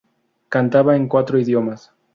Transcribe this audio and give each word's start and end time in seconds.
Cantaba 0.49 0.95
en 0.95 1.07
cuatro 1.07 1.37
idiomas. 1.37 1.93